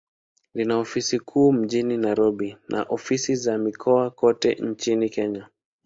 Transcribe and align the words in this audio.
Lina 0.53 0.77
ofisi 0.77 1.19
kuu 1.19 1.51
mjini 1.51 1.97
Nairobi, 1.97 2.57
na 2.69 2.83
ofisi 2.83 3.35
za 3.35 3.57
mikoa 3.57 4.11
kote 4.11 4.53
nchini 4.55 5.09
Kenya. 5.09 5.47